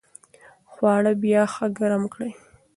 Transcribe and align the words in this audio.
خواړه 0.71 1.11
بیا 1.23 1.41
ښه 1.53 1.65
ګرم 1.77 2.03
کړئ. 2.13 2.31